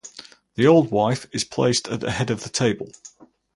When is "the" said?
0.55-0.65, 1.99-2.09, 2.41-2.49